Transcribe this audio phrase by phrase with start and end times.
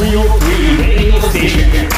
[0.00, 0.16] 303
[0.80, 1.90] Radio Station.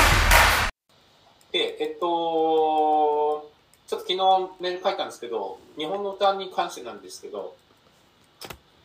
[1.52, 3.48] で、えっと、
[3.86, 4.16] ちょっと昨日
[4.60, 7.54] メール書いたんですけど、日本の歌に関してなんですけど、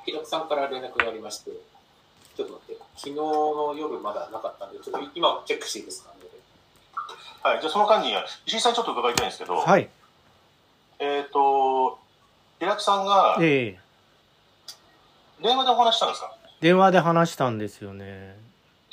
[0.05, 1.49] 平久さんから連絡がありまして、
[2.35, 6.11] ちょっと待って、昨日の夜まだなかったんで、ちょっと今チェックしていいですか、
[7.41, 8.13] はい、じゃあその間に、
[8.45, 9.89] 石井さんにちょっと伺いたいんですけど、はい。
[10.99, 11.97] えっ、と、
[12.59, 13.79] 平木さんがええ
[15.41, 16.31] 電話でお話したんですか？
[16.61, 18.45] 電話で話したんですよね。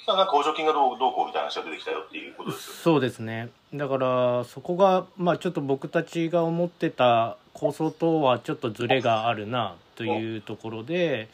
[0.07, 2.81] なんか補助金がどうどうこうみたいな話が出てきたよっていうことですよね。
[2.83, 3.49] そうですね。
[3.73, 11.29] だから、そこが、まあちょっと僕たちが思ってた構想とはちょっとズレがあるな、というところで、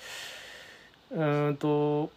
[1.10, 2.10] うんと、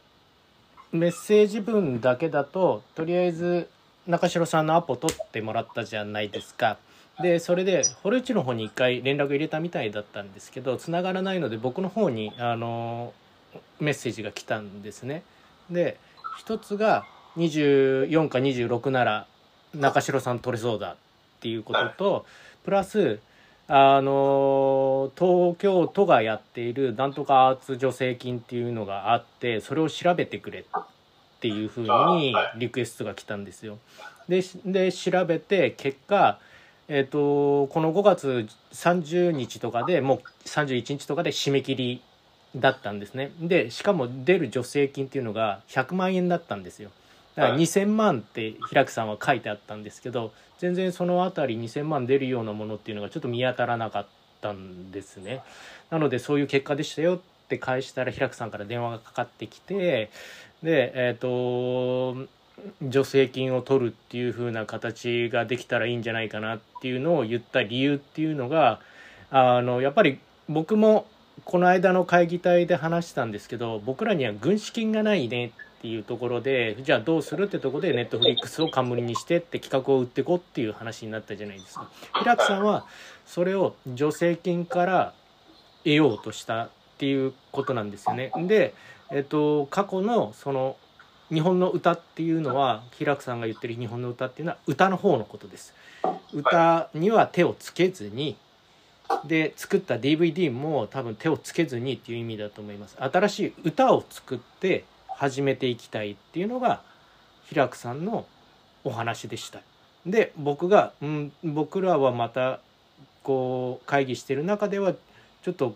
[0.92, 3.70] メッセージ文だけだと、とりあえず、
[4.06, 6.78] 中城さんのアポ取ってもらったじゃないですか。
[7.22, 13.14] で、それで、堀内の方に一回連絡入れたみたいだったんですけど、繋がらないので、僕の方に、あの、
[13.80, 15.24] メッセージが来たんですね。
[15.70, 15.98] で、
[16.38, 17.06] 一つが
[17.38, 19.28] 24か26なら
[19.74, 20.96] 中城さん取れそうだっ
[21.40, 22.26] ていうことと、
[22.64, 23.20] プラス
[23.68, 30.64] あの東京都がやっているなんとかアーツ助成金っていうのがあってそれを調べてくれっ
[31.40, 33.80] ていうふうにリクエストが来たんですよ。
[34.28, 36.40] でしで調べて結果
[36.90, 42.02] えっとこの5月30日とかでもう31日とかで締め切り
[42.56, 43.32] だったんですね。
[43.40, 46.92] でしかも出る助成金っていうのが100万円だったんですよ。
[47.36, 47.64] だからはい。
[47.64, 54.08] 2000万って平久さんは書いてあったんですけど全然そのあたり2000万出るようなものっていうのがちょっと見当たらなかっ
[54.42, 55.42] たんですね。
[55.90, 60.12] なのでそういう結果でしたよって返したら平久さんから電話がかかってきて
[60.62, 62.16] でえっ、と
[62.92, 68.80] 助成金を取るっていう風な形ができたらいいんじゃないかなっていうのを言った理由っていうのが
[69.32, 71.08] あのやっぱり僕も
[71.46, 81.90] この間の会議体で話したんですけど僕らには軍資金がないねっていうところでじゃあどうするってところでネットフリックスを冠にしてって企画を売ってこうっていう話になったじゃないですか。
[82.14, 82.86] 平久さんは
[83.26, 85.14] それを助成金から
[85.84, 88.32] 得ようとしたっていうことなんですよね。
[88.48, 88.74] で、
[89.12, 90.78] えっと、過去のその
[91.30, 95.74] 日本の歌っていうのは平久さんが言ってる日本の歌っていうのは歌の方のことです。
[96.32, 98.38] 歌には手をつけずに
[99.26, 102.96] で作った DVD も多分手をつけずにっていう意味だと思います。
[103.00, 106.82] 新しい歌を作って始めていきたいっていうのが
[107.46, 108.26] 平久さんの
[108.84, 109.62] お話でした。
[110.06, 112.60] で僕が、うん、僕らはまた
[113.24, 114.94] こう会議してる中では
[115.44, 115.76] ちょっと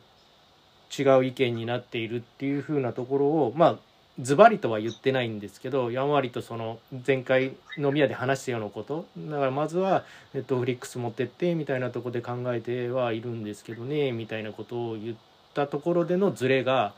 [0.98, 3.78] 違う意見になっているっていう風なところをまあ
[4.20, 9.06] ズバリとは言ってないんですけどやんわりとその前回飲み屋で話したようなこと。
[9.18, 15.16] だからまずはネットフリックス持ってってみたいなところで考えてはいるんですけどねみたいなことを言っ
[15.54, 16.94] たところでのズレが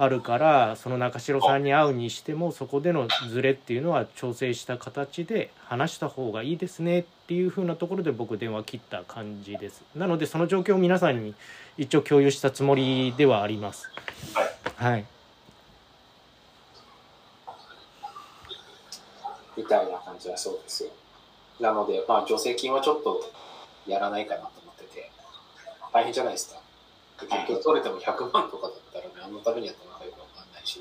[0.00, 9.82] あるからその中城さんに会うにしてもそこでのズレっていうのは調整した形で話した方がいいですねっていう風なところで僕電話切った感じです。
[9.96, 11.34] なのでその状況を皆さんに
[11.76, 13.90] 一応共有したつもりではあります。
[14.76, 15.04] はい
[19.58, 20.90] みたいな感じはそうですよ。
[21.58, 23.20] なので、まあ、助成金はちょっと
[23.88, 25.10] やらないかなと思ってて、
[25.92, 26.60] 大変じゃないですか。
[27.26, 30.80] 結局取れても100万とかだったらね、あのためにやったのかよくわかんないし、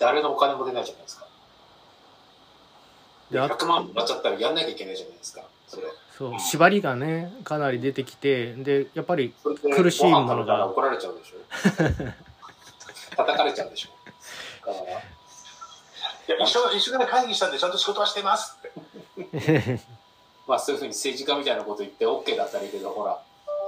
[0.00, 1.28] 誰のお金も出ないじゃないですか。
[3.30, 5.44] であ100万もらっちゃったらやんなきゃいけないじゃないですか。
[5.68, 5.86] それ。
[6.18, 9.34] そう縛りがねかなり出てきてでやっぱり
[9.76, 11.36] 苦しいものが怒られちゃうでしょ。
[13.16, 13.90] 叩かれちゃうでしょ。
[14.66, 15.02] だから、
[16.28, 19.80] いや一生一生懸命会議したんでちゃんと仕事はしてますって。
[20.46, 23.18] まあそういうふうに政治家みたいなこと言って OK だったらいいけど、ほら、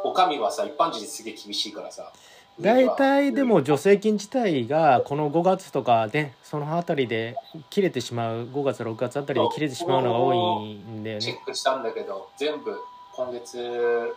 [0.05, 2.13] お上はさ、一般人にすげえ厳しいからさ。
[2.59, 7.37] 大体でも助成金自体がこの5月とかでその辺りで
[7.69, 10.33] 切れてしまう5月6月あたりで切れてしまうのが多
[10.65, 12.79] いんだよねチェックしたんだけど、全部
[13.13, 14.15] 今月、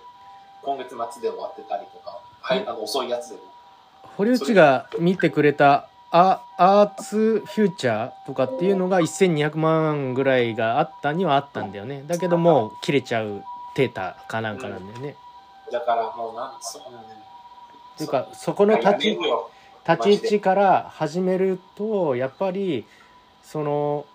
[0.61, 3.41] 今月末で終わってたりとか、はい、あの遅いやつでも。
[4.15, 12.03] 堀内が見てくれたアアーツフューチャーとかっていうのが1200万ぐらいがあったにはあったんだよね。
[12.07, 13.43] だけどもう切れちゃう
[13.75, 15.15] データかなんかなんだよね、
[15.71, 17.01] だからもうなんそ、うん、っ
[17.97, 19.19] ていうかそこの立ち
[19.87, 22.85] 立ち位置から始めるとやっぱり
[23.43, 24.05] その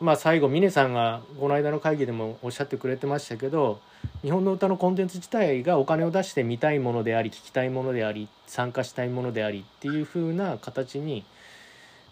[0.00, 3.80] まあ最後峰さんがこの間の会議でもおっしゃってくれてましたけど
[4.22, 11.24] 日本の歌のコンテンツ自体がお金を出して見たいものであり聞きたいものであり参加したいものでありっていう風な形に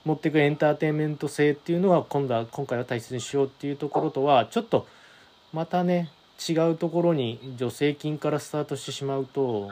[0.04, 4.86] 持っていくエンターテインメント性っていうのは今度は今回は大切にしようっていうところとはちょっと
[5.52, 6.10] またね
[6.48, 9.70] 違うところに助成金からスタートしてしまうと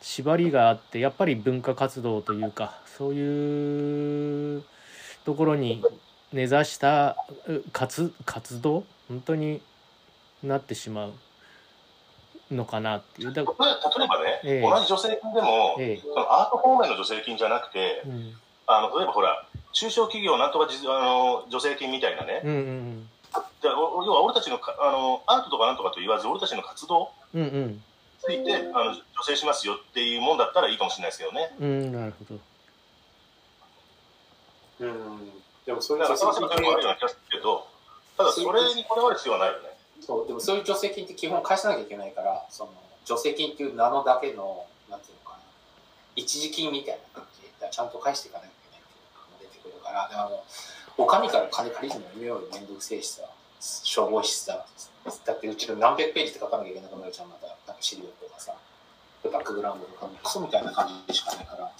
[0.00, 4.62] 縛りがあってやっぱり文化活動というかそういう
[5.24, 5.82] ところに
[6.32, 7.16] 根ざした
[7.46, 8.84] う活活動？
[9.08, 9.60] 本当に
[10.42, 11.12] なってしまう
[12.50, 13.32] のかなっていう。
[13.32, 13.52] だか
[13.98, 14.60] 例えばね、ええ。
[14.62, 16.00] 同じ助成金でも、ら、ええ。
[16.00, 18.34] そのアート方面の助成金じゃなくて、うん、
[18.66, 23.08] あの例えばほら、中小企業なんとかじあの助成金みたいなね、うんうん
[23.62, 27.72] でお要は俺たちのかあのアートとかなんとかと言わず、俺たちの活動うんうん。
[27.72, 27.80] に
[28.20, 31.50] ついてあの助成しますよっていうもんだったらいいかもしれないですけどね。
[31.58, 32.40] うんうんなるほど。
[34.86, 35.29] うん。
[35.70, 37.66] でもそういうだから、助成金その人もあるような気がするけど、
[38.18, 39.70] ただそれにこだわる必要はないよね。
[40.02, 42.74] そう、でもそういう助成金って基本返さなきゃいけないから、その
[43.06, 45.42] 助成金っていう名のだけの、なんていうのかな、
[46.16, 50.42] 一時金みたいな感じで、ちゃんと返していかなきゃいけないっていうのが出てくるから、であの、
[50.98, 53.22] お上から金借りるのよりめんどくせえしさ、
[53.60, 54.66] 消防士さ、
[55.24, 58.54] だってうちの何百ページって書かなきゃいけなくなるじゃん、また、なんか資料とかさ、
[59.22, 61.70] バックグラウンドとか、クソみたいな感じでしかないから、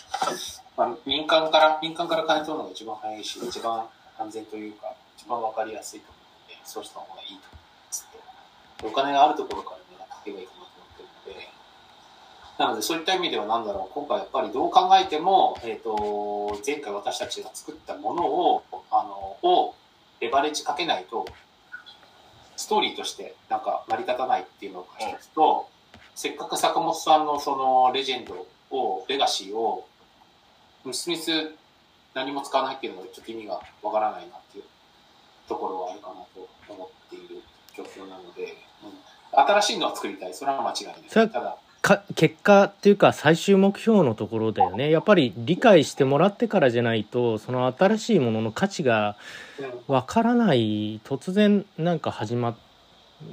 [0.76, 3.86] まあ、民間から、民間から金取るのが一番早いし、一番
[4.18, 7.42] 安全というか、一番わかりやすいと思うので、そうした方がいいと
[7.90, 8.04] つっ
[8.82, 11.48] て、お金があるところからね、かけばいいかなと思ってるので、
[12.58, 19.74] なのでそういった意味ではなんだろう、今回やっぱりどう考えても、えっ、と、前回私たちが作ったものを、あの、を
[20.20, 21.26] レバレッジかけないと、
[22.56, 25.68] ストーリーとしてなんか成り立たないっていうのが一つと、
[26.14, 29.86] せっかく坂本さんのそのレジェンドを、レガシーを、
[30.92, 31.30] スミス
[32.14, 34.64] 何も使わないっていうのがちょっと意味がわからないなっていう
[35.48, 37.42] ところはあるかなと思っている
[37.76, 40.34] 状況なので、うん、新しいのは作りたい。
[40.34, 40.96] それは間違いない。
[41.08, 49.16] それただ、か結果っていうか最終目標のところだよねやっぱり理解してもらってからじゃないとその新しいものの価値が
[49.58, 52.54] うんわからない突然なんか始まっ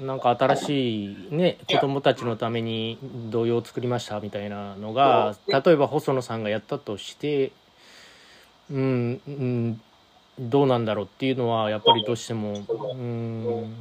[0.01, 2.97] なんか新しいね子供たちのために
[3.29, 7.51] 童謡を作りましたみたいなのが例えば細野さんがやったとして
[8.69, 9.81] うん、うん、
[10.39, 13.73] どうなんだろうっていうのはやっぱりどうしてもうん。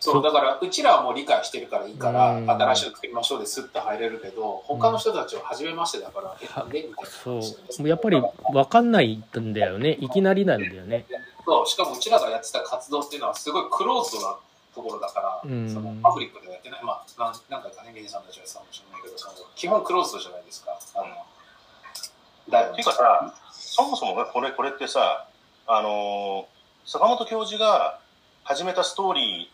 [0.00, 2.50] そう、だから、うちらはもう理解してるからいいから、うん。
[2.50, 6.78] 新しいの作りましょうですって入れるけど、他の人たちは初めましてだから、え、なんで。
[6.78, 7.86] みたいなそう。
[7.88, 9.98] やっぱり分かんないんだよね。
[10.00, 11.04] いきなりなんだよね。
[11.44, 14.36] そう、しかもうちらがやってた活動っていうのはすごいクローズドな
[14.74, 15.68] ところだから、うん。
[15.68, 20.78] そのパブリックではやってない、まあ、なん何回かね、芸人さんたちはさかもしれないけど、その基本クローズドじゃないですか？
[20.94, 21.06] あの、
[22.48, 25.26] だよていうかさ、そもそもねこれこれってさ、
[25.66, 28.00] あのー坂本教授が
[28.42, 29.50] 始めたストーリ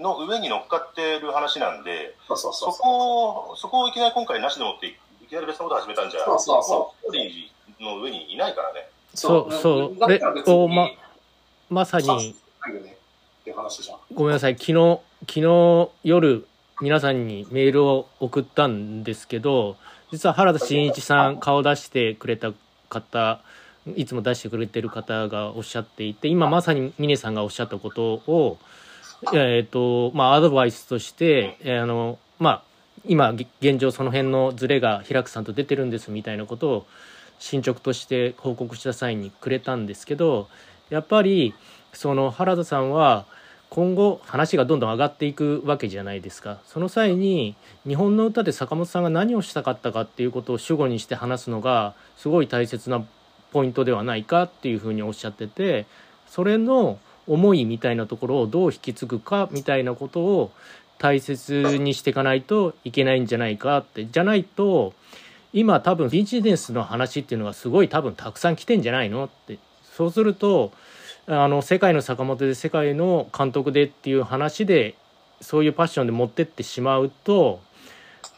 [0.00, 2.78] ーの上に乗っかってる話なんで、そうそうそそう。
[2.80, 4.96] こを、そこをいきなり今回なしでもって、い
[5.28, 6.78] きなり別のこと始めたんじゃ、そうそうそう。
[6.78, 8.88] もストーリーの上にいないからね。
[9.14, 9.98] そうそう。
[9.98, 10.88] だったら別にでおま
[11.68, 12.96] まさにないよね
[13.42, 13.98] っていう話じゃん。
[14.14, 16.46] ごめんなさい昨日昨日夜
[16.80, 19.76] 皆さんにメールを送ったんですけど
[20.12, 22.52] 実は原田真一さん顔出してくれた
[22.88, 23.40] 方
[23.96, 28.58] いつも出してくれてる方がおっしゃっていて今まさに峰さんがおっしゃったことを
[29.34, 32.62] えっ、とまあアドバイスとして、えーあのまあ
[33.04, 36.86] 今げ現状その辺のズレが平久さんと出てるんですみたいなことを
[37.40, 40.48] 進捗として報告した際にくれたんですけど
[40.90, 41.54] やっぱり
[41.92, 43.26] その原田さんは
[43.74, 46.58] 今後話がどんどん上がっていくわけじゃないですか。
[46.66, 53.02] その際に日本の歌で坂本さんが何をしたかったかっていうことを主語にして話すのがすごい大切な
[53.50, 55.86] ポイントではないかっていうふうにおっしゃってて
[56.26, 60.50] それの思いみたいなところをどう引き継ぐかみたいなことを
[60.98, 64.04] 大切にしていかないといけないんじゃないかって。
[64.04, 64.92] じゃないと
[65.54, 69.56] 今多分ビジネスの話っていうのがすごい多分たくさん来てんじゃないのって。
[69.96, 70.72] そうすると
[71.26, 74.96] あの世界の坂本で世界の監督でっていう話で
[75.40, 77.60] そういうパッションで持ってってしまうと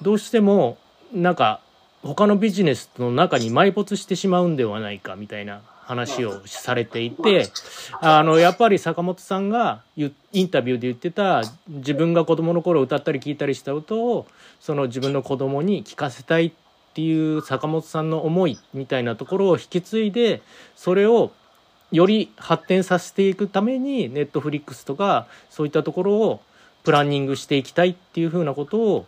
[0.03, 0.79] どうしても
[1.13, 1.61] なんか
[2.03, 7.49] 他のビジネスの中に埋没してしまうんではないかみたいな話をされていて
[8.01, 14.27] あのやっぱり坂本さんがインタビューで言ってた自分が子供の頃歌ったり聴いたりした歌を
[14.61, 16.53] その自分の子供に聴かせたいっ
[16.95, 20.43] ていう坂本さんの思いみたいなところを引き継いで
[20.75, 21.33] それを
[21.95, 26.41] より発展させていくためにネットフリックスとかそういったところを
[26.83, 29.07] プランニングしていきたいっていうふうなことを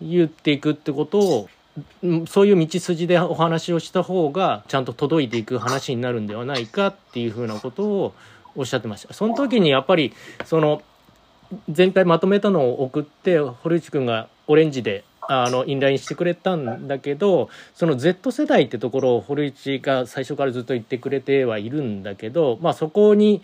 [0.00, 1.48] 言っていくってことを
[2.26, 8.14] そういう道筋でお話をした方がちゃんと届いていく話になるんではないかっていうふうなことを
[8.54, 9.12] おっしゃってました。
[9.12, 10.14] その時にやっぱり
[10.46, 10.80] その
[11.74, 23.40] 前回まとめたのを送って堀内くんがオレンジであのインラインしてくれたんだけどその Z 世代ってところを堀内が最初からずっと言ってくれてはいるんだけど、まあ、そこに引っ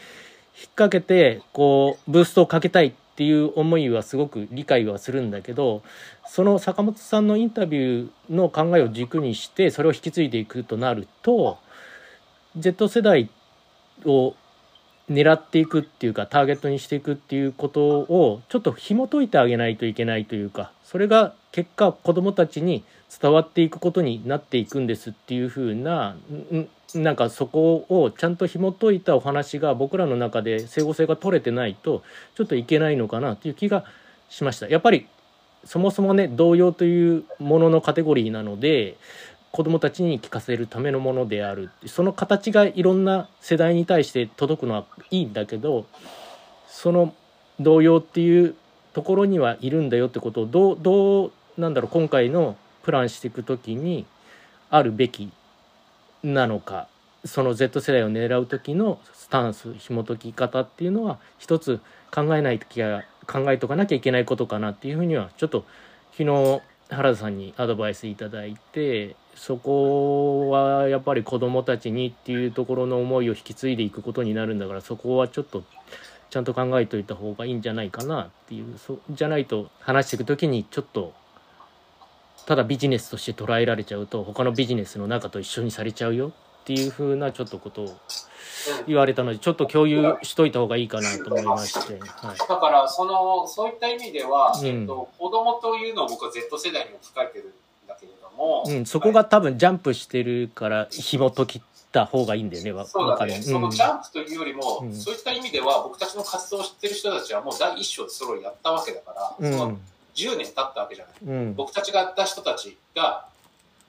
[0.74, 5.82] 掛けてこうブーストをかけたいっていう思いはすごく理解はするんだけど
[6.26, 11.58] その坂本さんのインタビューの考えを軸にしてそれを引き継いでいくとなると
[12.56, 13.30] Z 世代
[14.04, 14.34] を
[15.10, 22.84] 狙っていくっていうかターゲットにしていくっていうことをちょっと紐解いてあげないといけないというかそれが結果子どもたちに
[23.20, 26.16] 伝わっていくことになっていくんですっていう風な
[26.94, 32.02] なんかそこをちゃんと紐解いたお話が僕らの中で整合性が取れてないと
[32.34, 33.84] ちょっといけないのかなっていう気が
[34.28, 34.68] しました。
[34.68, 35.06] やっぱり
[35.64, 38.96] そもそもね童謡というもののカテゴリーなので
[39.52, 41.70] 子どもたちに聞かせるためのものである。
[41.86, 45.86] その形がいろんな世代に対して届くのはいいんだけど
[46.68, 47.14] その
[47.60, 48.54] 童謡っていう
[48.92, 54.06] ところにはいるんだよってことをどうどうなんだろう今回のプランしていく時に
[54.70, 55.30] あるべき
[56.22, 56.88] なのか
[57.24, 61.80] その Z 世代を狙う時のスタンス紐解き方っていうのは一つ
[62.14, 65.64] 考えないときは考えとかなきゃいけないことかなっていうふうにはちょっと
[66.12, 75.62] 昨日原田さんにアドバイスいただいてそこはやっぱり子どもたちにっていうところの思いを引き継いでいくことになるんだからそこはちょっと
[76.28, 81.14] ちゃんと考えといた方がいいんじゃないかなっていうそじゃないと話していく時にちょっと
[82.46, 87.96] ただビジネスとして捉えられちゃうと他のビジネスの中と一緒にされちゃうよっていうふうなちょっとことを
[88.86, 94.66] 言われたのでちょっと共有しといた方がいいかなと思いまして、はい、だからそのそういった意味では、うん。
[94.66, 97.54] えっと、子供というのを僕は Z 世代に置き換えてる
[98.00, 101.62] けれども、うん、そこが多分ジャンプしてるから紐解き
[101.92, 103.42] た方がいいんだよねわそうだね、うん。
[103.42, 104.94] そのジャンプというよりも、うん。
[104.94, 109.52] そういった意味では僕たちの活動を知ってる人たちはもう第一章でそれをやったわけだから、うん。
[109.52, 109.78] その
[110.14, 111.14] 10年経ったわけじゃない。
[111.36, 111.54] うん。
[111.54, 113.26] 僕たちがやった人たちが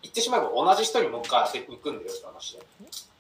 [0.02, 2.60] 言ってしまえば同じ人にもう一回当てに行くんだよって話で。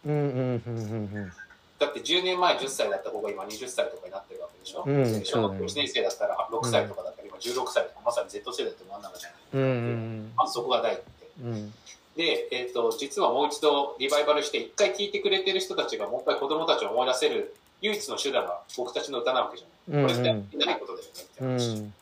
[0.05, 1.31] うんうんうんうん
[1.79, 11.00] だって10年前10歳だった子が今20歳とかになってるわけでしょ、うんで小学校1年生だったら6歳とかだっ16歳とかまさに Z 世代って真ん中じゃない、うんうんまずそこが第一
[11.41, 11.55] うんうん。
[11.55, 11.74] 点
[12.17, 21.93] で、えっと実はもう一度リバイバルして一回聴いてくれてる人たちがもう一回子供たちを思い出せる唯一の手段が僕たちの歌なわけじゃない、これってないことだよねってう話、ん。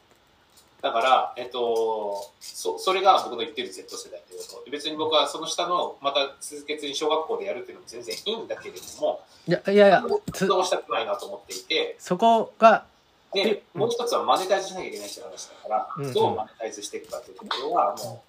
[0.82, 4.72] だから、えっと、そそれが僕の言ってる Z 世代ということ。
[4.72, 11.96] 別に僕はその下のまた続けずに小学校でやるっていうのも全然いいんだけれどもいやいやいやつ活動したくないなと思っていて。
[12.00, 12.86] そこが
[13.34, 13.82] でうん。
[13.82, 16.14] もう一つはマネタイズしなきゃいけないって話だから、うん。
[16.14, 18.28] どうマネタイズしていくかというところはもう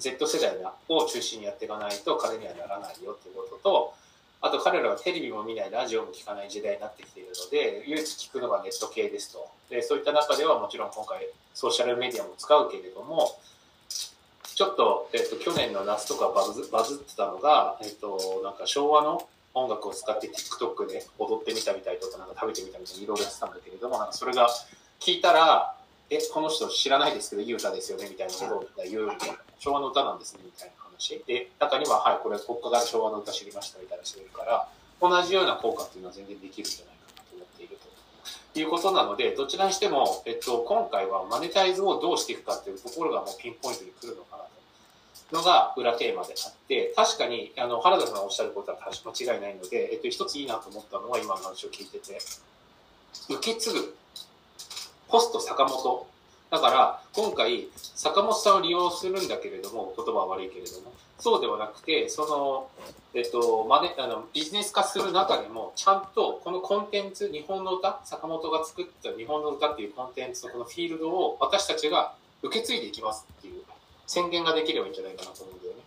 [0.00, 0.56] Z 世代
[0.88, 3.94] を中心にやっていかないと彼にはならないよっていうことと
[4.40, 9.48] あと彼らはテレビも見ないラジオも聞かない時代になってきているので唯一聞くのがネット系ですと。
[9.70, 13.38] でそういった中ではもちろん今回ソーシャルメディアも使うけれども
[13.88, 24.48] ちょっと,、えっと去年の夏とかバズバズってたのが、えっとなんか昭和の音楽を使って TikTok で踊ってみたみたいとかなんか食べてみたみたいにいろいろやってたんだけれどもなんかそれが
[25.00, 25.74] 聞いたら
[26.10, 29.08] 「えこの人知らないですけどいい歌ですよね」みたいなことを言う
[29.58, 34.68] 昭和の歌なんですねみたいな話で中には「はいこれ国家から昭和の歌知りました」みたいな人がいるから
[35.00, 37.78] 同じような効果っていうのは全然できるんじゃないかなと思っている
[38.54, 44.53] ということなのでどちらにしても、えっと、今回はマネタイズをどうしていくかっていうところがもうピンポイントに来るのかなと。
[45.34, 52.18] のが裏テーマであって確かにあの原田さんがおっしゃることは間違いないので、えっと、一ついいなと思ったのは今の話を聞いてて。
[53.28, 53.96] 受け継ぐ
[55.08, 56.06] ポスト坂本。
[56.50, 62.68] だから今回坂本さんを利用するんだけれども言葉は悪いけれどもそうではなくてその、
[63.12, 73.63] えっとマネあのビジネス化する中でもちゃんとこのコンテンツ日本の歌坂本が作った日本の歌っていうコンテンツのこのフィールドを私たちが受け継いでいきますっていう
[74.06, 75.80] 宣言ができればいいんじゃないかなと思うんだよね。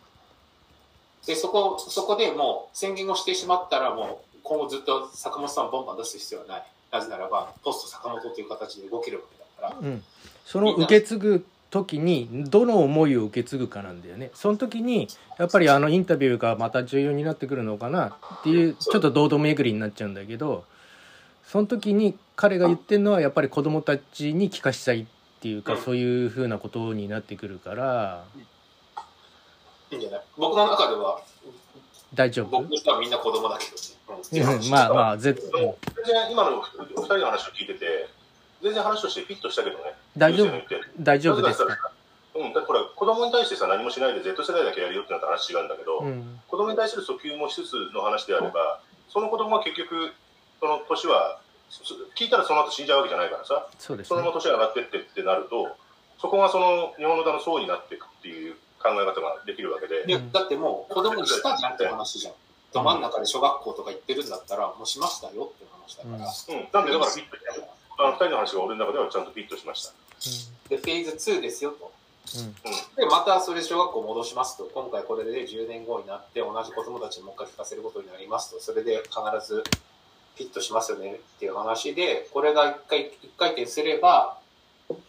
[1.26, 6.64] で、そこ、そこでもう宣言をしてしまったらもう今後ずっと坂本さんをボンバン出す必要はない。
[6.92, 9.80] なぜならば、ポスト坂本という形で動けるわけだから。
[9.80, 10.04] うん、
[10.46, 15.08] その受け継ぐ時にどの思いを受け継ぐかなんだよねその時に
[15.38, 20.64] やっぱりあのインタビューがまた重要になってくるのかなっていうちょっと堂々巡りになっちゃうんだけど
[21.46, 25.06] その時に彼が言ってるのはやっぱり子供たちに聞かしたいっ
[25.40, 25.82] ていうかうん。
[25.82, 28.24] そういうふうなことになってくるから
[29.92, 30.22] いいんじゃない？
[30.38, 31.22] 僕の中では、
[32.14, 32.48] 大丈夫？
[32.60, 34.42] 僕としてはみんな子供だけどね。
[34.42, 34.64] うん。
[34.64, 38.10] うんまあまあ絶でも全然今のお二人の話を聞いてて
[38.62, 39.94] 全然話としてフィットしたけどね。
[40.18, 40.52] 大丈夫？
[41.00, 41.92] 大丈夫ですか？
[42.36, 46.40] うん、だこれ子供に対してさ何もしないで Z 世代だけやるよってなったら話違うんだけど、うん。
[46.48, 48.80] 子供に対する訴求もしつつの話であれば
[49.10, 50.12] その子供は結局
[50.60, 51.47] その年はそ
[52.16, 53.68] 聞いたらその後死んじゃうわけじゃないからさ。
[53.80, 55.76] そうですそのまねま年が上がってってってなると
[56.20, 62.34] そこがその日本の歌の層になっていくっていう考え方ができるわけで、いやだってもう子供にしたじゃんって話じゃん。
[62.74, 66.16] ど真ん中で小学校とか行ってるんだったら、もうしましたよっていう話だから。
[66.16, 66.86] うん、なん。
[66.86, 67.38] でだからフィット
[68.00, 69.94] あの二人の話が俺の中ではちゃんとフィットしました。
[70.70, 71.92] で、フェーズ2ですよと。
[72.38, 72.54] うん。
[72.96, 79.64] で、またそれ小学校戻しますと、今回これで10年後になって同じ子供たちにもう一回聞かせることになりますと、それで必ず
[80.38, 84.38] フィットしますよねっていう話で、これが一回、一回転すれば、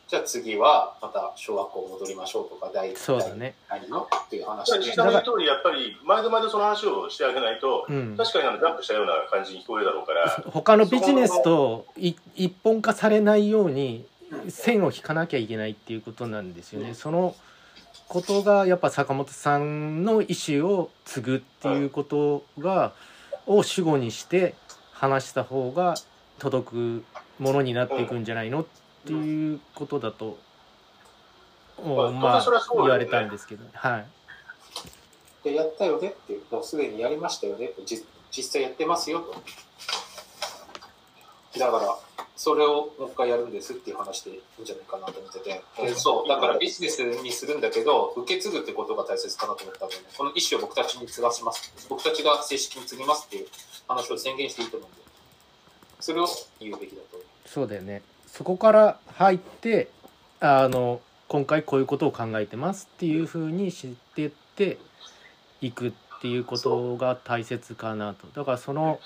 [0.09, 4.95] じゃあ次はまた小学校戻りましょうとか、大そうだね第何のっていう話で実。
[4.95, 14.07] 際の通り、やっぱり、毎度毎度その話をしてあげないと、うん確かにあのジャンプしたような感じに聞こえるだろうから、他のビジネスとい一本化されないように
[14.49, 16.89] 線を引かなきゃいけないっていうことなんですよね。
[16.89, 17.37] うんその
[18.09, 22.93] ことがやっぱ坂本さんの意思を継ぐっていうことが、
[23.47, 24.55] を主語にして
[24.99, 25.95] 話した方が
[26.41, 27.05] 届く
[27.39, 28.67] ものになっていくんじゃないのっ
[29.07, 30.37] ていうことだと、
[31.79, 34.07] おまあまあ言われたんですけど、はい。
[35.45, 38.05] で、やったよねっていう、もうすでにやりましたよね実
[38.43, 39.37] 際やってますよと。
[41.57, 41.99] だから、
[42.37, 51.87] それをもう一回やるんですっていう話でいいんじゃないかなと思ってて、でそう、だからビジネスにするんだけど、受け継ぐってことが大切かなと思ったので、この意思を僕たちに継がします。
[51.89, 53.47] 僕たちが正式に継ぎますっていう
[53.89, 55.01] 話を宣言していいと思うんで、
[56.01, 56.29] それを
[56.61, 57.19] 言うべきだと。
[57.49, 59.89] そうだよねそこから入って
[60.41, 64.79] あの今回こういうことを考えてますっていうふうに知ってって
[65.61, 69.01] いくっていうことが大切かなとだからその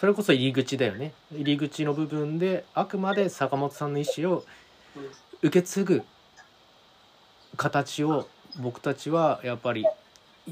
[0.00, 1.12] それこそ入り口だよね。
[1.32, 4.44] 入り口の部分であくまで坂本さんの意思を
[5.42, 6.02] 受け継ぐ
[7.56, 9.84] 形を僕たちはやっぱり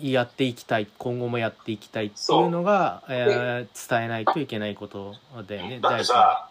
[0.01, 5.15] やっていきたい今後もやっていきたいっていうのが、えー伝えないといけないこと
[5.47, 5.81] だよね。
[5.81, 6.49] だってさ、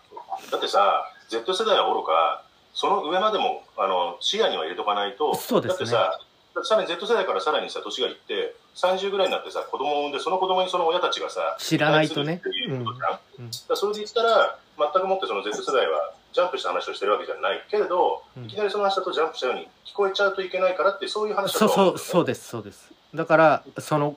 [0.51, 2.43] だってさ、Z 世代はおろか、
[2.74, 5.91] その上までもあの視野には入れとかないと、そうですね。
[5.91, 6.13] だっ
[6.53, 12.41] てさ、さらに Z 世代からさらにさ、年がいって、30ぐらいになってさ、子供を産んで、その子供にその親たちがさ、知らないとね。
[12.45, 13.19] いうことじゃん？
[13.39, 13.51] うん。
[13.51, 18.45] だからそれで言ったら、全くもってその Z 世代はジャンプした話をしてるわけじゃないけれど、うん。
[18.45, 22.47] いきなりその話だとジャンプしたように聞こえちゃうといけないからって、そういう話だそうそうと思うんだよねそうです。
[22.47, 22.91] そうです。
[23.13, 24.15] だからその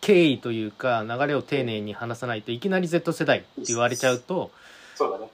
[0.00, 4.50] 経緯というか流れを丁寧に話さないといきなり Z 世代って言われちゃうと
[4.94, 5.30] そうだね。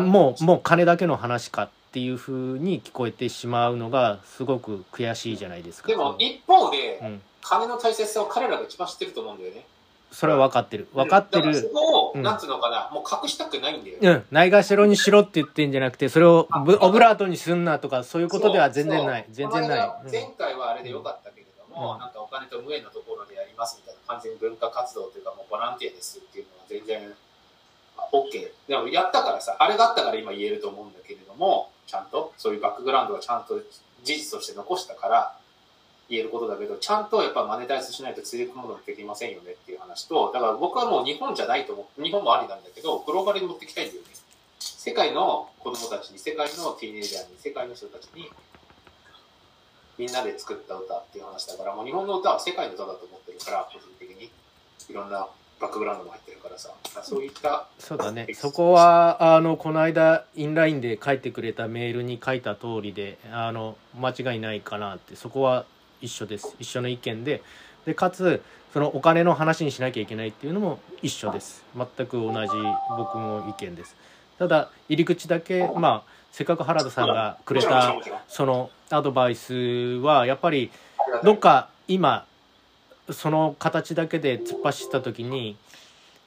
[0.00, 5.88] もうもう金だけの話かっていうふうに聞こえてしまうのがすごく悔しいじゃないですか。
[5.88, 9.66] でも一方で、うん、金の大切さを彼らが一番知ってると思うんだよね。
[10.12, 10.88] それは分かってる。
[10.92, 12.22] 分かってだからそるこを、うん。
[12.22, 14.08] なんつうのかな、もう隠したくないんだよね。
[14.08, 14.24] うん。
[14.30, 19.26] ないがしろにしろって言ってんじゃなくてそれをブオブラートにすんなとかそういうことでは全然ない。
[19.30, 21.98] 全然ない、前回はあれでよかったけれども、うん。
[22.00, 27.12] なんかお金と無縁のところでやりますみたいな完全に文化活動というかもうボランティアですっていうのは全然
[27.96, 33.60] あ OK でもやったからさあれがあったから今言えると思うんだけれどもちゃんとそういうバックグラウンドがちゃんと
[34.04, 35.36] 事実として残したから
[36.08, 44.08] 言えることだけどちゃんとやっぱマネタイズしないと続くものができませんよねっていう話とだから僕はもう日本じゃないと思う日本もありなんだけどグローバルに持ってきたいんだよね。
[44.60, 48.30] 世界の子供たちに世界のティーネイジャーに世界の人たちに
[49.98, 54.30] みんなで作った歌っていう話だからもう日本の歌は世界の歌だと思ってるから個人的に。
[54.88, 55.28] いろんな
[55.60, 56.70] バックグラウンドも入ってるからさ。
[57.02, 58.26] そういったそうだね。
[58.34, 65.16] そこはあのこの間インラインで書いてくれたメールに書いた通りであの間違いないかなって。
[65.16, 65.64] そこは
[66.00, 66.56] 一緒です。
[66.58, 67.42] 一緒の意見で。
[67.84, 68.42] でかつ
[68.72, 71.64] そのお金の話にしなきゃいけないっていうのも一緒です。
[71.76, 72.48] 全く同じ
[72.96, 73.96] 僕も意見です。
[74.38, 77.94] ただ入り口だけまあせっかく原田さんがくれた
[78.28, 80.70] そのアドバイスはやっぱり
[81.24, 82.24] どっか今
[83.12, 85.56] その形だけで突っ走った時に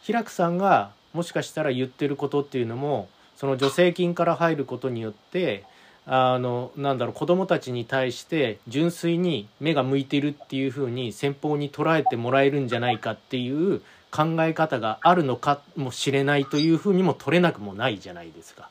[0.01, 5.63] 平久さんがもしかしたら言ってることっていうのもその助成金から入ることによって
[6.05, 18.69] あのなんだろう子供たちに対して純粋に目が向いているっていうふうに先方に捉えてもらえるんじゃないかっていう考え方があるのかもしれないというふうにも取れなくもないじゃないですか。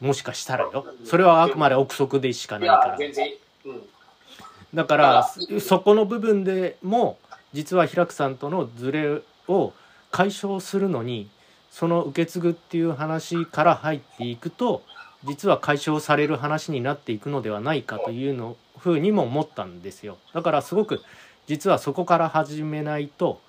[0.00, 0.86] うもしかしたらよ。
[1.04, 2.98] それはあくまで憶測でしかないから。
[4.74, 5.60] だからうん。
[5.60, 7.18] そこの部分でも
[7.54, 9.72] 実は平久さんとのズレを
[10.10, 11.30] 解消するのに
[11.70, 14.82] その受け継ぐっていう話から入っていくと
[15.24, 20.18] 実は解消される話になっていくのではないかというのふうにも思ったんですよ。
[20.34, 21.00] だからすごく
[21.46, 23.40] 実はそこから始めないと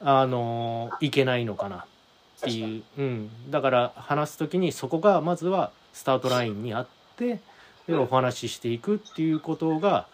[0.00, 1.84] あのいけないのかなっ
[2.42, 7.40] ていう、うん、だから話す時にそこがまずはスタートラインにあって
[7.86, 10.06] でお話ししていくっていうことが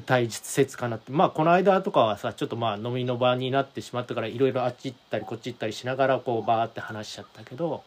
[0.00, 1.12] 大切かなって。
[1.12, 7.82] まあこの間とかはさちょっとまあ飲みの場になってしまったからいろいろあっち行ったりこっち行ったりしながらこうバーって話しちゃったけど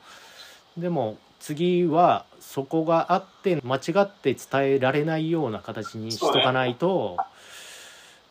[0.77, 7.17] でも次はそこがあって間違って伝えられないような形にしとかないと、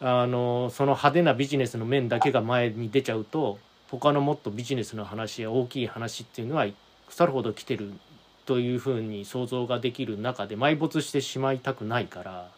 [0.00, 3.58] あのその派手なビジネスの面だけが前に出ちゃうと
[3.90, 6.66] 他のもっとビジネスの話や大きい話っていうのは
[7.06, 7.92] 腐るほど来てる
[8.46, 12.48] というふうに想像ができる中で埋没してしまいたくないから、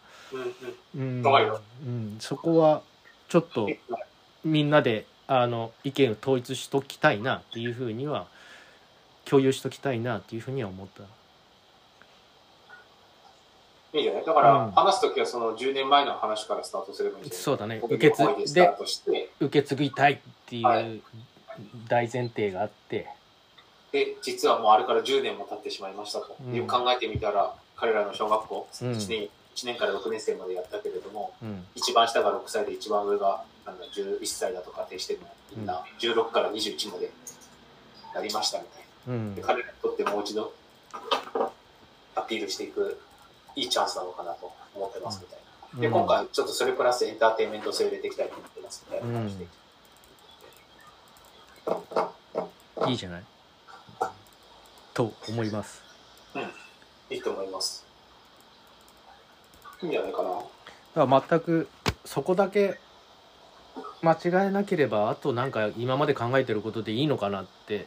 [0.96, 1.22] うん。
[1.22, 2.16] うん。
[2.20, 2.82] そこは
[3.28, 3.68] ちょっと
[4.44, 8.26] みんなであの意見を統一しときたいなっていうふうには
[9.24, 11.02] 共有しときたいなっていうふうには思った。
[13.92, 14.72] いいじゃないだから、うん。
[14.72, 17.78] 話すときはその10年前の話からスタートすればいいそうだね。
[17.80, 18.70] 僕受け継いで
[19.40, 21.00] 受け継ぎたいっていはう
[21.88, 23.08] 大前提があって。
[23.92, 26.36] で、実はもうあれから10年も経ってしまいましたと。
[26.40, 26.66] うん。
[26.66, 28.94] 考えてみたら、彼らの小学校うん
[29.56, 37.10] 1年、一年から6年生までやったけれども、うん一番下が6歳で一番上がなんだ11歳だと仮定してもみんな16から21まで
[38.14, 39.14] やりましたみたいな。
[39.14, 40.52] うんで彼らにとってもう一度
[42.14, 43.00] アピールしていく
[43.54, 45.38] いいチャンスなのかなと思ってますみたい
[45.74, 45.80] な。
[45.80, 49.46] で、今回ちょっとそれプラスエンターテインメント性を入れていきたいと思ってますみたいな感じで。
[52.88, 53.24] いいじゃない
[54.94, 55.82] と思います
[57.10, 57.84] いいと思います。
[59.82, 60.28] いいんじゃないかな。
[60.94, 61.68] だから全く
[62.04, 62.78] そこだけ
[64.02, 67.86] 間違えなければあとなんか今まで考えてることでいいのかなって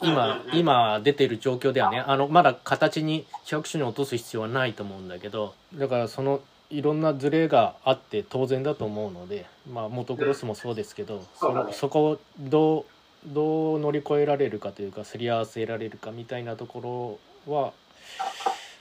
[0.00, 0.58] 今、うんうんうん。
[0.58, 2.00] 今出てる状況ではね。
[2.00, 11.66] あのまだ形に企画書に落とす必要はないと思うんだけどだからそのいろんなズレがあって当然だと思うのでまあモトクロスもそうですけど、そそうだね。
[11.68, 12.84] のそこをどう
[13.26, 17.72] どう乗り越えられるかというかすり合わせられるかみたいなところは、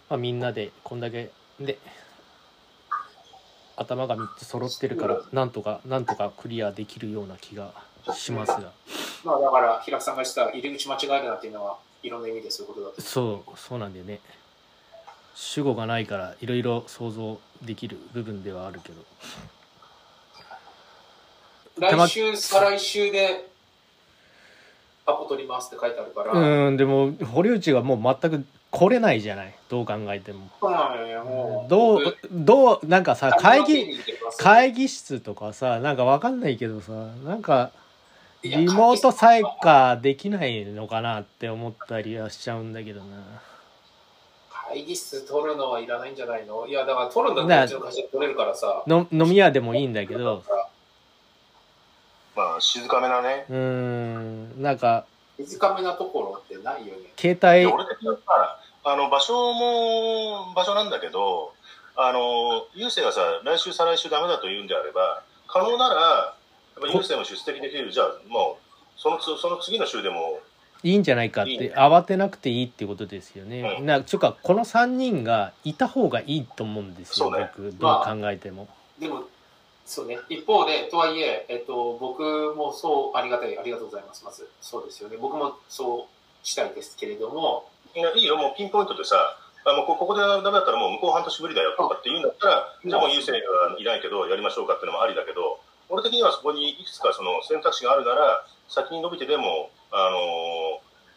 [0.10, 1.78] まあ、みんなでこんだけで
[3.76, 7.74] 頭が3つ揃ってるからなんとかなんとかクリアできるような気が
[8.14, 8.72] しますが。
[9.24, 13.02] まあだから、平木さんがした入り口間違えるなっていうのは、いろんな意味でそういうことだと。
[13.02, 14.20] そうそうなんだよね。
[15.36, 19.02] 主語がないからいろいろ想像できる部分ではあるけど。
[21.80, 23.50] 来週、再来週で、
[25.06, 29.54] アポ取りますって書いてあるから、うんでも堀内がもう全く来れないじゃない？
[29.70, 31.70] どう考えてもそうなのよ、もう。
[31.70, 33.86] どう僕どうなんかさ会議
[34.40, 36.92] 会議室とかさなんかわかんないけどさ
[37.24, 37.72] なんか
[38.42, 43.06] リモート参加できないのかなって思ったりはしちゃうんだけどな
[44.50, 46.66] 会議室取るのはいらないんじゃないの？
[46.66, 48.84] いや、だから取るんだったらうちの会社で取れるからさ。
[48.88, 50.44] の飲み屋でもいいんだけど
[52.36, 53.46] まあ、静かめなね。
[53.48, 55.06] うーんなんか
[55.38, 57.10] 短めなところってないよね。
[57.16, 57.86] 携で帯俺
[58.84, 61.54] あの、場所も場所なんだけど、
[61.96, 66.36] あの、郵政がさ、来週、再来週ダメだと言うんであれば、可能なら、や
[66.80, 67.92] っぱ郵政も出席できる。
[67.92, 70.40] じゃあ、もう、そのつ、その次の週でも、
[70.84, 73.78] いいんじゃないかっいいねて慌てなくていいってことですよね。
[73.80, 78.68] うんなちゅうかこの3人がいた方がいいと思うんですよ、そうね僕どう考えても。
[79.00, 79.24] でも、
[79.86, 80.20] そうね。
[80.30, 84.26] 一方で、とはいえ、えっと、僕もそう、ありがたい、ありがとうございます。
[84.26, 85.18] まず、そうですよね。
[85.18, 100.18] 僕もそうしたいですけれども、いやいいよ、もうピンポイントでさ、あもうこここでダメだったらもう向こう半年ぶりだよとかって言うんだったら、じゃあもう優勢はいないけど、やりましょうかっていうのもありだけど、俺的にはそこにいくつかその選択肢があるなら、先に伸びてでも、あの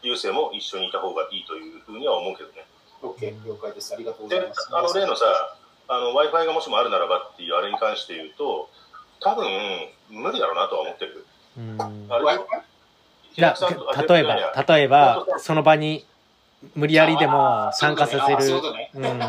[0.04, 2.66] ー、優勢も一緒にいた方がいいというふうには思うけどね。
[3.02, 3.94] OK、了解です。
[3.94, 5.24] ありがとうござでいます。、あの例のさ、
[5.88, 8.68] あの Wi-Fi がもしもあるならばっていうあれに関して言うと、
[9.20, 9.46] 多分
[10.10, 11.24] 無理だろうなとは思ってる。
[11.56, 12.24] うんあれ
[13.38, 16.06] 例えば例えばその場に
[16.74, 18.60] 無理やりでも参加させる。
[18.60, 18.90] ことね。
[18.94, 19.20] うん、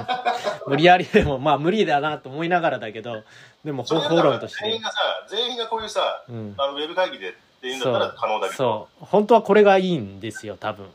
[0.68, 3.24] 無理やりでもまあ無理だなと思いながらだけど
[3.64, 4.98] でも方法論として、全員がさ、
[5.30, 9.06] 全員がこういうさ、うん、あのウェブ会議でっていうんだったら可能だけど、そう。
[9.06, 10.88] 本当はこれがいいんですよ多分、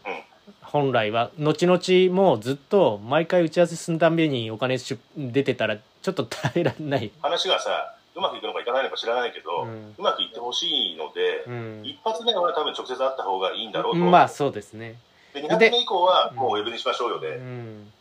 [0.62, 1.30] 本来は。
[1.38, 13.98] 後々もうずっと毎回打ち合わせするたんびにお金し出てたらちょっと耐えられない、話がさ、うまくいくのかいかないのか知らないけど、ううんまくいってほしいので、うん、一発目は多分直接会った方がいいんだろうと。
[13.98, 14.96] まあそうですね、
[15.34, 17.36] で、2発目以降はもうウェブにしましょうようで。
[17.36, 17.92] ん、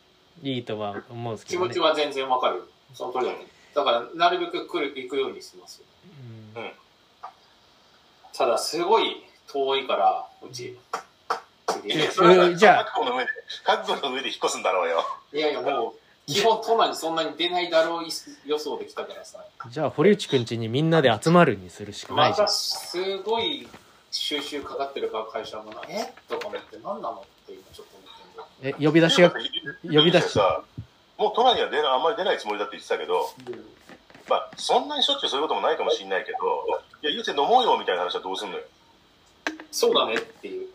[0.42, 2.64] いいとは思うんですけ気どね持ちは全然わかる。
[2.94, 3.46] その通りだね。
[3.74, 5.82] だから、なるべく来る、行くようにします。
[6.56, 6.70] うん
[8.34, 10.78] ただ、すごい遠いから、うち。
[12.56, 13.30] じゃあ覚悟の上で、
[13.64, 15.04] 覚悟の上で引っ越すんだろうよ。
[15.32, 15.92] いやいや、もう、
[16.26, 18.06] 基本都内にそんなに出ないだろう
[18.46, 19.44] 予想できたからさ。
[19.68, 23.68] じゃあ堀内くん家にみんなで集まるにするしかないじゃんまたすごい
[24.12, 26.12] 収集かかってるから会社もな、え？
[26.28, 28.08] とか思って、何なのって今ちょっと思っ
[28.62, 29.38] てんだえ呼び出しが呼
[30.04, 30.28] び出し？
[30.30, 30.62] さ、
[31.18, 33.26] もう都内には出ないあんまり出ないつもりだって言ってたけど、
[34.28, 36.38] まあ、そんなにしょっちゅうそういうこともないかもしれないけど、
[37.02, 38.62] いや、ゆうせ飲もうよみたいな話はどうすんのよ？
[39.70, 40.68] そうだねっていう。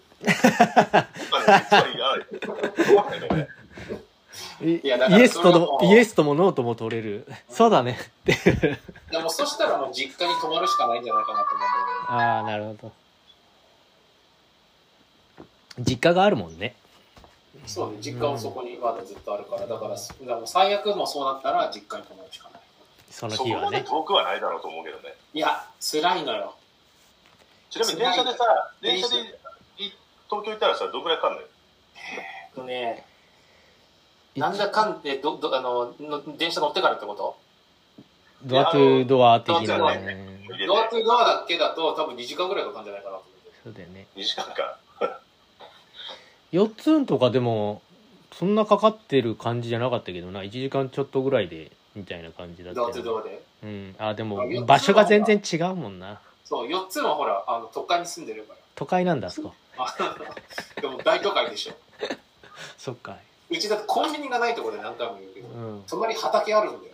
[4.62, 4.82] イ
[5.21, 7.28] エスとのイエスともノーとも取れる。
[7.50, 8.00] そうだね。
[8.32, 8.36] って
[9.12, 12.36] でもそしたらもう実家に泊まるしかないんじゃないかなと思うんだよね。
[12.36, 12.91] ああなるほど
[15.79, 16.75] 実家があるもんね
[17.65, 22.61] そうね、実家はそこにまだずっとあるから、だから、だから最悪もそうなったら実家に泊まるしかない。
[23.09, 25.15] そのそこまで日はね遠くはないだろうと思うけどね。
[25.33, 26.55] いや、辛いのよ。
[27.69, 29.15] ちなみに電車でさ、電車で
[29.77, 29.91] い
[30.29, 31.47] 東京行ったらさ、どんぐらいかかんのよ？
[31.95, 33.05] えっとね、
[34.35, 37.37] なんだかんで、ど、ど、あの、の電車乗ってからってこと？
[38.43, 43.51] ドアトゥドア的なドアトゥドアだけだと多分2時間ぐらいかかるんじゃないかなと思って。
[43.63, 44.79] そうだよね2時間か。
[46.53, 47.81] 4つんとかでも
[48.33, 53.43] そんなかかってる感じじゃなかったけどな1時間ちょっとぐらいでみたいな感じだったよで。
[53.63, 58.60] うんあであも場所が全然違うもんなそう、4つもほら、あの、都会に住んでるから。
[58.75, 59.93] 都会なんだあそこあ
[60.79, 61.73] でも大都会でしょ。
[62.77, 63.17] そっか
[63.49, 66.93] うちだってコンビニがないところで何回も言うけど、うん、うん、隣畑あるんだよ。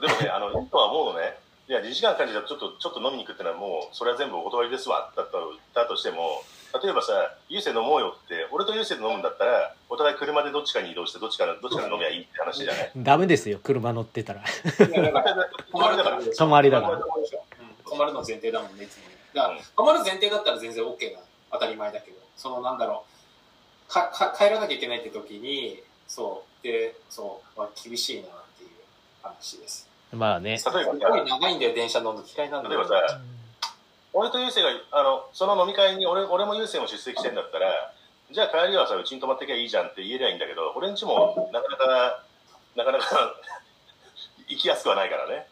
[0.00, 1.38] でもね、あの、いいとは思うのね。
[1.68, 6.42] いや、2時間感じたらちょっと、ちょっと飲みに行くってのはもう、それは全部お断りですわ、だっただとしても、
[6.82, 12.92] 例えばさ、ゆうせい飲もうよって、俺とゆうせいで飲むんだったら、お互い車でどっちかに移動して、どっちかの、どっちかで飲みゃいいって話じゃない？
[12.96, 14.42] ダメですよ車乗ってたら
[15.72, 16.20] 泊まるだから。
[16.36, 19.16] 泊まりだから泊まるの前提だもんね、いつもね。
[19.34, 21.20] だから、泊まる前提だったら全然 OK な、
[21.52, 23.04] 当たり前だけど、そのなんだろ
[23.88, 28.70] う、か、か、帰らなきゃいけないって時に、そう、で、そう、まあ、厳しいなっていう
[29.22, 29.88] 話です。
[30.12, 32.80] まあね例えすごい長いんだよ、電車乗るの嫌いなんだよ。
[32.80, 33.20] 例えばさ、
[34.12, 37.92] 俺とゆうせいが、あの、その飲み会に俺俺もゆうせいも出席してんだったら、
[38.30, 42.24] じゃあ帰りはさ、うちに泊まってきゃいいじゃんって言えりゃいいんだけど、俺んちもなかなか、
[42.76, 43.34] なかなか
[44.48, 45.46] 行きやすくはないからね。